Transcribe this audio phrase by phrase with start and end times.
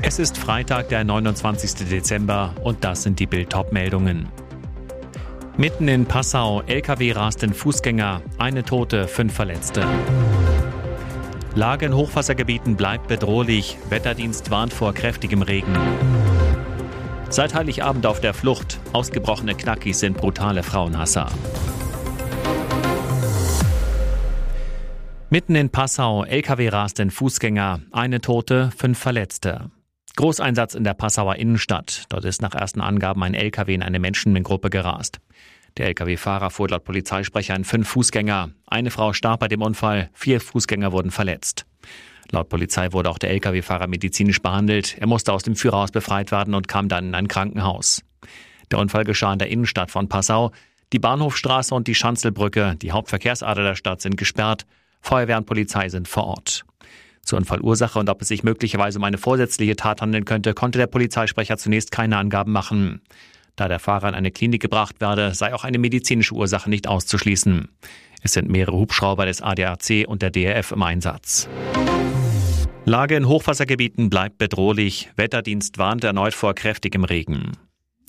[0.00, 1.88] Es ist Freitag, der 29.
[1.88, 4.28] Dezember und das sind die Bild-Top-Meldungen.
[5.56, 9.84] Mitten in Passau, LKW rast in Fußgänger, eine Tote, fünf Verletzte.
[11.56, 15.76] Lage in Hochwassergebieten bleibt bedrohlich, Wetterdienst warnt vor kräftigem Regen.
[17.28, 21.26] Seit Heiligabend auf der Flucht, ausgebrochene Knackis sind brutale Frauenhasser.
[25.28, 29.72] Mitten in Passau, LKW rast in Fußgänger, eine Tote, fünf Verletzte.
[30.18, 32.02] Großeinsatz in der Passauer Innenstadt.
[32.08, 35.20] Dort ist nach ersten Angaben ein LKW in eine Menschengruppe gerast.
[35.76, 38.50] Der LKW-Fahrer fuhr laut Polizeisprecher in fünf Fußgänger.
[38.66, 41.66] Eine Frau starb bei dem Unfall, vier Fußgänger wurden verletzt.
[42.32, 44.98] Laut Polizei wurde auch der LKW-Fahrer medizinisch behandelt.
[44.98, 48.02] Er musste aus dem Führerhaus befreit werden und kam dann in ein Krankenhaus.
[48.72, 50.50] Der Unfall geschah in der Innenstadt von Passau.
[50.92, 54.66] Die Bahnhofstraße und die Schanzelbrücke, die Hauptverkehrsader der Stadt, sind gesperrt.
[55.00, 56.64] Feuerwehr und Polizei sind vor Ort.
[57.28, 60.86] Zur Unfallursache und ob es sich möglicherweise um eine vorsätzliche Tat handeln könnte, konnte der
[60.86, 63.02] Polizeisprecher zunächst keine Angaben machen.
[63.54, 67.68] Da der Fahrer in eine Klinik gebracht werde, sei auch eine medizinische Ursache nicht auszuschließen.
[68.22, 71.50] Es sind mehrere Hubschrauber des ADAC und der DRF im Einsatz.
[72.86, 75.10] Lage in Hochwassergebieten bleibt bedrohlich.
[75.16, 77.52] Wetterdienst warnt erneut vor kräftigem Regen.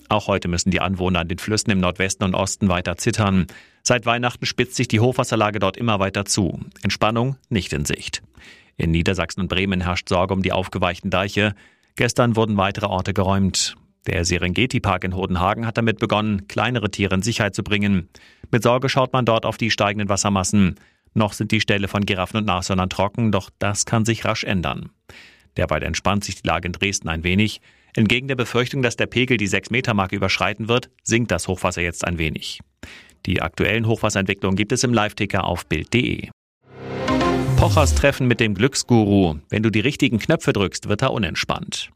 [0.08, 3.48] Auch heute müssen die Anwohner an den Flüssen im Nordwesten und Osten weiter zittern.
[3.82, 6.58] Seit Weihnachten spitzt sich die Hochwasserlage dort immer weiter zu.
[6.82, 8.22] Entspannung nicht in Sicht.
[8.80, 11.54] In Niedersachsen und Bremen herrscht Sorge um die aufgeweichten Deiche.
[11.96, 13.76] Gestern wurden weitere Orte geräumt.
[14.06, 18.08] Der Serengeti-Park in Hodenhagen hat damit begonnen, kleinere Tiere in Sicherheit zu bringen.
[18.50, 20.76] Mit Sorge schaut man dort auf die steigenden Wassermassen.
[21.12, 24.88] Noch sind die Ställe von Giraffen und Nashörnern trocken, doch das kann sich rasch ändern.
[25.58, 27.60] Derweil entspannt sich die Lage in Dresden ein wenig.
[27.94, 32.16] Entgegen der Befürchtung, dass der Pegel die 6-Meter-Marke überschreiten wird, sinkt das Hochwasser jetzt ein
[32.16, 32.60] wenig.
[33.26, 36.30] Die aktuellen Hochwasserentwicklungen gibt es im Live-Ticker auf Bild.de.
[37.60, 39.36] Pochers Treffen mit dem Glücksguru.
[39.50, 41.90] Wenn du die richtigen Knöpfe drückst, wird er unentspannt.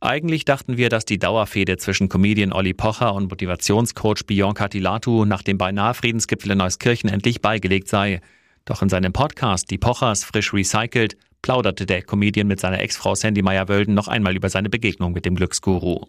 [0.00, 5.42] Eigentlich dachten wir, dass die Dauerfehde zwischen Comedian Olli Pocher und Motivationscoach Bianca Tilatu nach
[5.42, 8.20] dem beinahe Friedensgipfel in Neuskirchen endlich beigelegt sei.
[8.64, 13.42] Doch in seinem Podcast Die Pochers frisch recycelt plauderte der Comedian mit seiner Ex-Frau Sandy
[13.42, 16.06] Meyer-Wölden noch einmal über seine Begegnung mit dem Glücksguru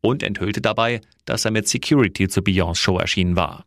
[0.00, 3.64] und enthüllte dabei, dass er mit Security zur Beyoncé Show erschienen war.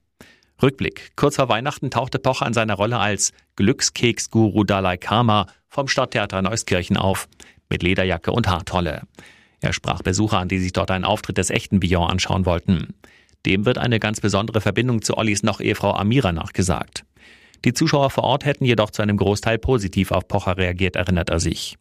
[0.62, 1.12] Rückblick.
[1.16, 6.98] Kurz vor Weihnachten tauchte Pocher in seiner Rolle als Glückskeks-Guru Dalai Karma vom Stadttheater Neuskirchen
[6.98, 7.28] auf,
[7.70, 9.04] mit Lederjacke und Haartolle.
[9.62, 12.94] Er sprach Besucher an, die sich dort einen Auftritt des echten Bion anschauen wollten.
[13.46, 17.06] Dem wird eine ganz besondere Verbindung zu Ollis noch Ehefrau Amira nachgesagt.
[17.64, 21.40] Die Zuschauer vor Ort hätten jedoch zu einem Großteil positiv auf Pocher reagiert, erinnert er
[21.40, 21.78] sich.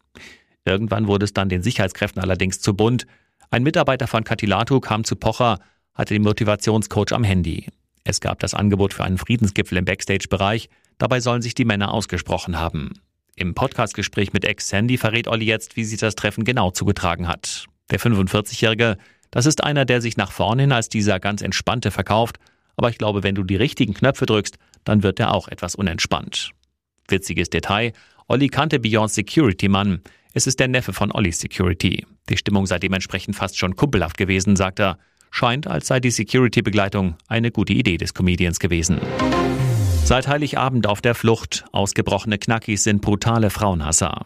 [0.63, 3.07] Irgendwann wurde es dann den Sicherheitskräften allerdings zu bunt.
[3.49, 5.57] Ein Mitarbeiter von Katilatu kam zu Pocher,
[5.93, 7.67] hatte den Motivationscoach am Handy.
[8.03, 10.69] Es gab das Angebot für einen Friedensgipfel im Backstage-Bereich.
[10.97, 12.93] Dabei sollen sich die Männer ausgesprochen haben.
[13.35, 17.65] Im Podcastgespräch mit Ex-Sandy verrät Olli jetzt, wie sich das Treffen genau zugetragen hat.
[17.89, 18.97] Der 45-Jährige,
[19.29, 22.37] das ist einer, der sich nach vorne hin als dieser ganz entspannte verkauft.
[22.75, 26.51] Aber ich glaube, wenn du die richtigen Knöpfe drückst, dann wird er auch etwas unentspannt.
[27.07, 27.93] Witziges Detail.
[28.27, 30.01] Olli kannte Beyond Security-Mann.
[30.33, 32.05] Es ist der Neffe von Olli Security.
[32.29, 34.97] Die Stimmung sei dementsprechend fast schon kumpelhaft gewesen, sagt er
[35.31, 38.99] scheint, als sei die Security-Begleitung eine gute Idee des Comedians gewesen.
[40.03, 41.65] Seit Heiligabend auf der Flucht.
[41.71, 44.25] Ausgebrochene Knackis sind brutale Frauenhasser.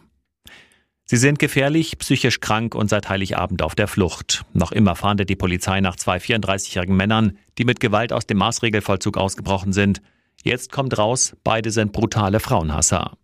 [1.04, 4.44] Sie sind gefährlich, psychisch krank und seit Heiligabend auf der Flucht.
[4.52, 9.16] Noch immer fahndet die Polizei nach zwei 34-jährigen Männern, die mit Gewalt aus dem Maßregelvollzug
[9.16, 10.02] ausgebrochen sind.
[10.42, 13.16] Jetzt kommt raus, beide sind brutale Frauenhasser.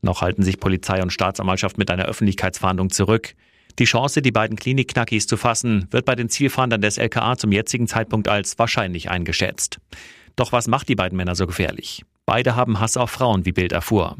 [0.00, 3.34] Noch halten sich Polizei und Staatsanwaltschaft mit einer Öffentlichkeitsfahndung zurück.
[3.78, 7.86] Die Chance, die beiden Klinikknackis zu fassen, wird bei den Zielfahndern des LKA zum jetzigen
[7.86, 9.78] Zeitpunkt als wahrscheinlich eingeschätzt.
[10.34, 12.04] Doch was macht die beiden Männer so gefährlich?
[12.26, 14.16] Beide haben Hass auf Frauen, wie Bild erfuhr.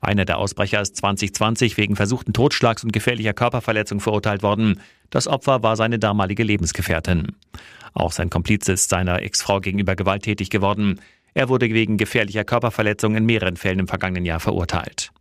[0.00, 4.80] Einer der Ausbrecher ist 2020 wegen versuchten Totschlags und gefährlicher Körperverletzung verurteilt worden.
[5.10, 7.28] Das Opfer war seine damalige Lebensgefährtin.
[7.94, 11.00] Auch sein Komplize ist seiner Ex-Frau gegenüber gewalttätig geworden.
[11.32, 15.12] Er wurde wegen gefährlicher Körperverletzung in mehreren Fällen im vergangenen Jahr verurteilt.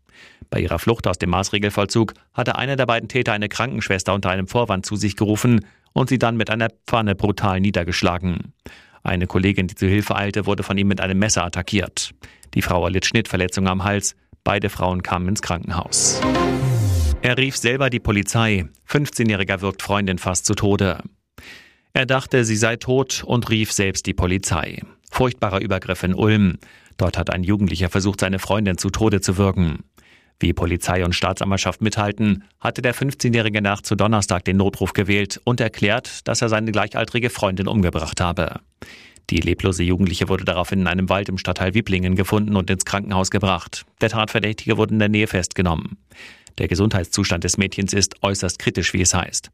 [0.49, 4.47] Bei ihrer Flucht aus dem Maßregelvollzug hatte einer der beiden Täter eine Krankenschwester unter einem
[4.47, 8.53] Vorwand zu sich gerufen und sie dann mit einer Pfanne brutal niedergeschlagen.
[9.03, 12.11] Eine Kollegin, die zu Hilfe eilte, wurde von ihm mit einem Messer attackiert.
[12.53, 14.15] Die Frau erlitt Schnittverletzungen am Hals.
[14.43, 16.21] Beide Frauen kamen ins Krankenhaus.
[17.21, 18.65] Er rief selber die Polizei.
[18.89, 20.99] 15-Jähriger wirkt Freundin fast zu Tode.
[21.93, 24.81] Er dachte, sie sei tot und rief selbst die Polizei.
[25.11, 26.57] Furchtbarer Übergriff in Ulm.
[26.97, 29.79] Dort hat ein Jugendlicher versucht, seine Freundin zu Tode zu wirken.
[30.39, 35.61] Wie Polizei und Staatsanwaltschaft mithalten, hatte der 15-jährige Nacht zu Donnerstag den Notruf gewählt und
[35.61, 38.59] erklärt, dass er seine gleichaltrige Freundin umgebracht habe.
[39.29, 43.31] Die leblose Jugendliche wurde daraufhin in einem Wald im Stadtteil Wiblingen gefunden und ins Krankenhaus
[43.31, 43.85] gebracht.
[44.01, 45.97] Der Tatverdächtige wurde in der Nähe festgenommen.
[46.57, 49.51] Der Gesundheitszustand des Mädchens ist äußerst kritisch, wie es heißt.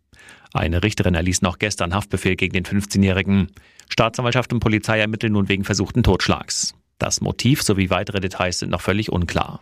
[0.53, 3.47] Eine Richterin erließ noch gestern Haftbefehl gegen den 15-Jährigen.
[3.89, 6.75] Staatsanwaltschaft und Polizei ermitteln nun wegen versuchten Totschlags.
[6.99, 9.61] Das Motiv sowie weitere Details sind noch völlig unklar.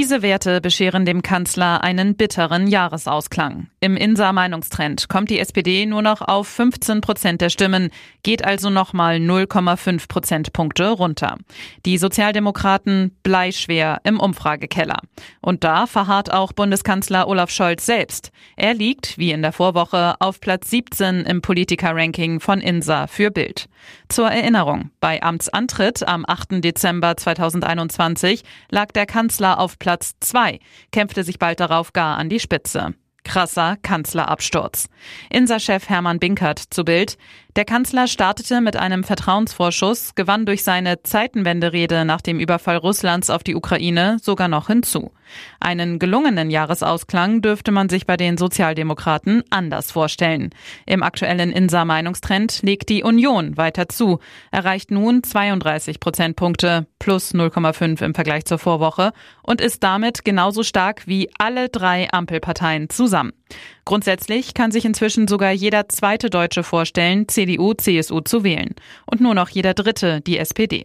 [0.11, 3.67] Diese Werte bescheren dem Kanzler einen bitteren Jahresausklang.
[3.79, 7.91] Im INSA-Meinungstrend kommt die SPD nur noch auf 15 Prozent der Stimmen,
[8.21, 11.37] geht also nochmal 0,5 Prozentpunkte runter.
[11.85, 14.97] Die Sozialdemokraten bleischwer im Umfragekeller.
[15.39, 18.31] Und da verharrt auch Bundeskanzler Olaf Scholz selbst.
[18.57, 23.69] Er liegt, wie in der Vorwoche, auf Platz 17 im Politiker-Ranking von INSA für Bild.
[24.09, 26.61] Zur Erinnerung, bei Amtsantritt am 8.
[26.63, 30.59] Dezember 2021 lag der Kanzler auf Platz 2,
[30.91, 32.93] kämpfte sich bald darauf gar an die Spitze.
[33.23, 34.89] Krasser Kanzlerabsturz.
[35.29, 37.17] Insa-Chef Hermann Binkert zu Bild.
[37.57, 43.43] Der Kanzler startete mit einem Vertrauensvorschuss, gewann durch seine Zeitenwenderede nach dem Überfall Russlands auf
[43.43, 45.11] die Ukraine sogar noch hinzu.
[45.59, 50.51] Einen gelungenen Jahresausklang dürfte man sich bei den Sozialdemokraten anders vorstellen.
[50.85, 54.19] Im aktuellen Insa-Meinungstrend legt die Union weiter zu,
[54.51, 59.11] erreicht nun 32 Prozentpunkte plus 0,5 im Vergleich zur Vorwoche
[59.43, 63.33] und ist damit genauso stark wie alle drei Ampelparteien zusammen.
[63.85, 68.75] Grundsätzlich kann sich inzwischen sogar jeder zweite Deutsche vorstellen, CDU, CSU zu wählen.
[69.05, 70.83] Und nur noch jeder dritte die SPD.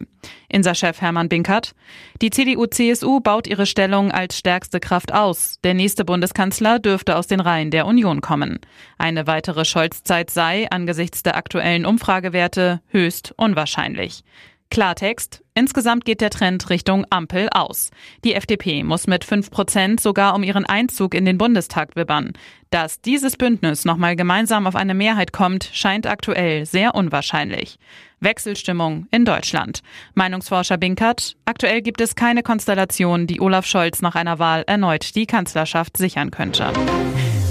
[0.48, 1.74] Insa-Chef Hermann Binkert.
[2.22, 5.58] Die CDU-CSU baut ihre Stellung als stärkste Kraft aus.
[5.62, 8.60] Der nächste Bundeskanzler dürfte aus den Reihen der Union kommen.
[8.98, 14.22] Eine weitere Scholz-Zeit sei angesichts der aktuellen Umfragewerte höchst unwahrscheinlich.
[14.70, 17.90] Klartext, insgesamt geht der Trend Richtung Ampel aus.
[18.22, 22.34] Die FDP muss mit 5 Prozent sogar um ihren Einzug in den Bundestag wibbern.
[22.70, 27.78] Dass dieses Bündnis nochmal gemeinsam auf eine Mehrheit kommt, scheint aktuell sehr unwahrscheinlich.
[28.20, 29.82] Wechselstimmung in Deutschland.
[30.14, 35.26] Meinungsforscher Binkert, aktuell gibt es keine Konstellation, die Olaf Scholz nach einer Wahl erneut die
[35.26, 36.72] Kanzlerschaft sichern könnte.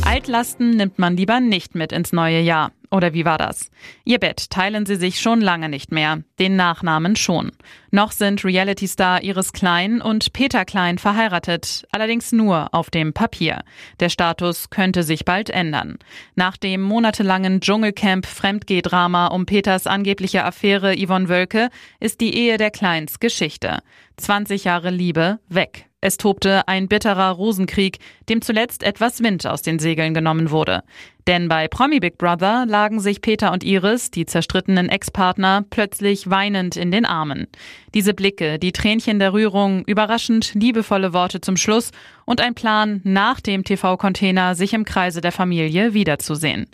[0.06, 2.72] Altlasten nimmt man lieber nicht mit ins neue Jahr.
[2.92, 3.72] Oder wie war das?
[4.06, 7.52] Ihr Bett teilen sie sich schon lange nicht mehr, den Nachnamen schon.
[7.90, 13.64] Noch sind Reality-Star Iris Klein und Peter Klein verheiratet, allerdings nur auf dem Papier.
[14.00, 15.98] Der Status könnte sich bald ändern.
[16.36, 21.70] Nach dem monatelangen Dschungelcamp-Fremdgeh-Drama um Peters angebliche Affäre Yvonne Wölke
[22.00, 23.80] ist die Ehe der Kleins Geschichte.
[24.18, 25.90] 20 Jahre Liebe weg.
[26.06, 27.98] Es tobte ein bitterer Rosenkrieg,
[28.30, 30.84] dem zuletzt etwas Wind aus den Segeln genommen wurde.
[31.26, 36.76] Denn bei Promi Big Brother lagen sich Peter und Iris, die zerstrittenen Ex-Partner, plötzlich weinend
[36.76, 37.48] in den Armen.
[37.96, 41.90] Diese Blicke, die Tränchen der Rührung, überraschend liebevolle Worte zum Schluss
[42.26, 46.68] und ein Plan, nach dem TV-Container sich im Kreise der Familie wiederzusehen.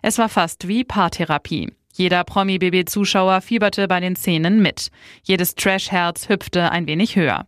[0.00, 1.74] Es war fast wie Paartherapie.
[1.98, 4.92] Jeder Promi-BB-Zuschauer fieberte bei den Szenen mit.
[5.24, 7.44] Jedes Trash-Herz hüpfte ein wenig höher.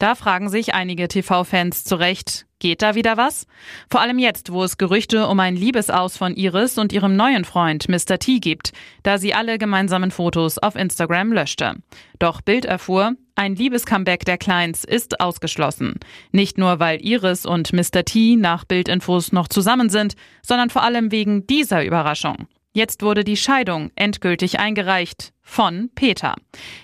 [0.00, 3.46] Da fragen sich einige TV-Fans zu Recht, geht da wieder was?
[3.88, 7.88] Vor allem jetzt, wo es Gerüchte um ein Liebesaus von Iris und ihrem neuen Freund
[7.88, 8.18] Mr.
[8.18, 8.72] T gibt,
[9.04, 11.76] da sie alle gemeinsamen Fotos auf Instagram löschte.
[12.18, 16.00] Doch Bild erfuhr, ein Liebescomeback der Kleins ist ausgeschlossen.
[16.32, 18.04] Nicht nur, weil Iris und Mr.
[18.04, 22.48] T nach Bildinfos noch zusammen sind, sondern vor allem wegen dieser Überraschung.
[22.74, 26.34] Jetzt wurde die Scheidung endgültig eingereicht von Peter.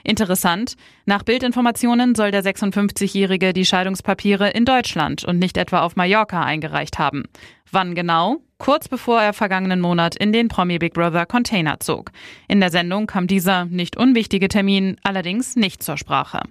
[0.05, 0.75] Interessant,
[1.07, 6.99] nach Bildinformationen soll der 56-Jährige die Scheidungspapiere in Deutschland und nicht etwa auf Mallorca eingereicht
[6.99, 7.25] haben.
[7.71, 8.37] Wann genau?
[8.59, 12.11] Kurz bevor er vergangenen Monat in den Promi Big Brother Container zog.
[12.49, 16.43] In der Sendung kam dieser nicht unwichtige Termin allerdings nicht zur Sprache.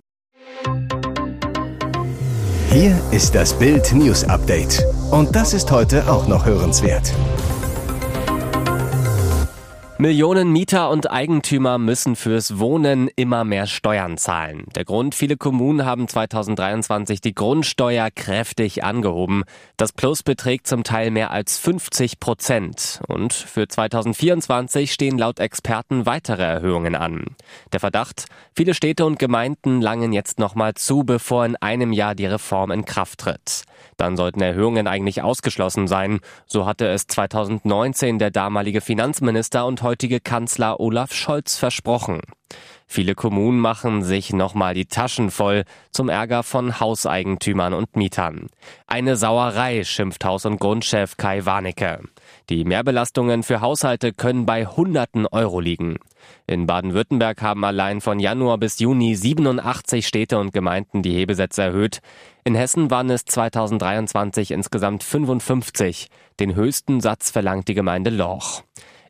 [2.71, 4.83] Hier ist das Bild News Update.
[5.11, 7.13] Und das ist heute auch noch hörenswert.
[9.99, 14.65] Millionen Mieter und Eigentümer müssen fürs Wohnen immer mehr Steuern zahlen.
[14.75, 19.43] Der Grund, viele Kommunen haben 2023 die Grundsteuer kräftig angehoben.
[19.75, 23.01] Das Plus beträgt zum Teil mehr als 50 Prozent.
[23.07, 27.35] Und für 2024 stehen laut Experten weitere Erhöhungen an.
[27.73, 28.25] Der Verdacht,
[28.55, 32.85] viele Städte und Gemeinden langen jetzt nochmal zu, bevor in einem Jahr die Reform in
[32.85, 33.63] Kraft tritt.
[33.97, 36.19] Dann sollten Erhöhungen eigentlich ausgeschlossen sein.
[36.45, 42.21] So hatte es 2019 der damalige Finanzminister und heutige Kanzler Olaf Scholz versprochen.
[42.89, 48.47] Viele Kommunen machen sich nochmal die Taschen voll zum Ärger von Hauseigentümern und Mietern.
[48.87, 51.99] Eine Sauerei, schimpft Haus- und Grundchef Kai Warnecke.
[52.49, 55.97] Die Mehrbelastungen für Haushalte können bei Hunderten Euro liegen.
[56.47, 61.99] In Baden-Württemberg haben allein von Januar bis Juni 87 Städte und Gemeinden die Hebesätze erhöht.
[62.45, 66.07] In Hessen waren es 2023 insgesamt 55.
[66.39, 68.63] Den höchsten Satz verlangt die Gemeinde Lorch.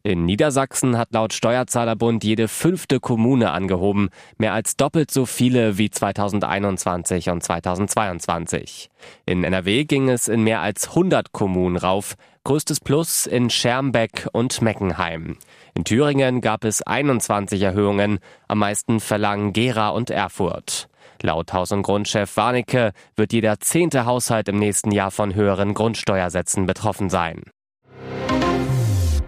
[0.07, 5.89] In Niedersachsen hat laut Steuerzahlerbund jede fünfte Kommune angehoben, mehr als doppelt so viele wie
[5.89, 8.89] 2021 und 2022.
[9.25, 14.61] In NRW ging es in mehr als 100 Kommunen rauf, größtes Plus in Schermbeck und
[14.61, 15.35] Meckenheim.
[15.73, 20.87] In Thüringen gab es 21 Erhöhungen, am meisten verlangen Gera und Erfurt.
[21.21, 26.65] Laut Haus- und Grundchef Warnecke wird jeder zehnte Haushalt im nächsten Jahr von höheren Grundsteuersätzen
[26.65, 27.41] betroffen sein.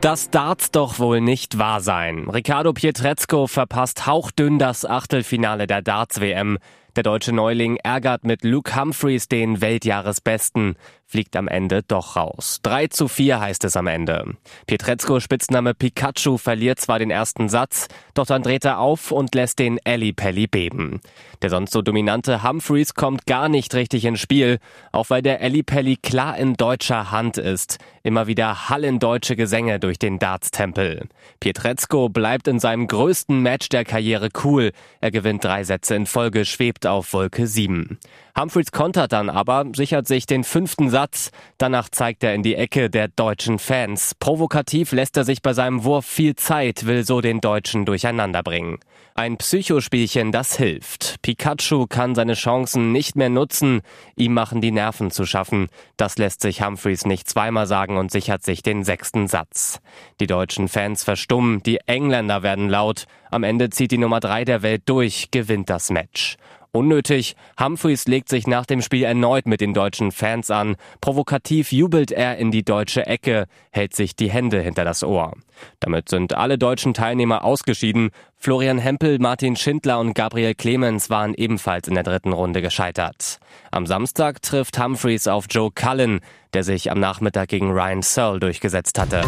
[0.02, 2.30] Das darf's doch wohl nicht wahr sein.
[2.30, 6.58] Riccardo Pietrezco verpasst hauchdünn das Achtelfinale der Darts-WM.
[6.96, 10.78] Der deutsche Neuling ärgert mit Luke Humphreys den Weltjahresbesten
[11.10, 12.60] fliegt am Ende doch raus.
[12.62, 14.36] 3 zu 4 heißt es am Ende.
[14.68, 19.58] Pietrezco Spitzname Pikachu verliert zwar den ersten Satz, doch dann dreht er auf und lässt
[19.58, 21.02] den Ellie Pelli beben.
[21.42, 24.60] Der sonst so dominante Humphreys kommt gar nicht richtig ins Spiel,
[24.92, 27.80] auch weil der Ellie Pelli klar in deutscher Hand ist.
[28.04, 31.08] Immer wieder hallen deutsche Gesänge durch den Darts-Tempel.
[31.40, 34.72] Pietrezco bleibt in seinem größten Match der Karriere cool.
[35.02, 38.00] Er gewinnt drei Sätze in Folge, schwebt auf Wolke 7.
[38.40, 41.32] Humphreys kontert dann aber, sichert sich den fünften Satz.
[41.58, 44.16] Danach zeigt er in die Ecke der deutschen Fans.
[44.18, 48.80] Provokativ lässt er sich bei seinem Wurf viel Zeit, will so den Deutschen durcheinander bringen.
[49.14, 51.22] Ein Psychospielchen, das hilft.
[51.22, 53.82] Pikachu kann seine Chancen nicht mehr nutzen.
[54.16, 55.68] Ihm machen die Nerven zu schaffen.
[55.98, 59.82] Das lässt sich Humphreys nicht zweimal sagen und sichert sich den sechsten Satz.
[60.22, 63.06] Die deutschen Fans verstummen, die Engländer werden laut.
[63.32, 66.38] Am Ende zieht die Nummer drei der Welt durch, gewinnt das Match.
[66.72, 70.76] Unnötig, Humphreys legt sich nach dem Spiel erneut mit den deutschen Fans an.
[71.02, 75.34] Provokativ jubelt er in die deutsche Ecke, hält sich die Hände hinter das Ohr.
[75.80, 78.12] Damit sind alle deutschen Teilnehmer ausgeschieden.
[78.36, 83.40] Florian Hempel, Martin Schindler und Gabriel Clemens waren ebenfalls in der dritten Runde gescheitert.
[83.72, 86.20] Am Samstag trifft Humphreys auf Joe Cullen,
[86.54, 89.22] der sich am Nachmittag gegen Ryan Searle durchgesetzt hatte.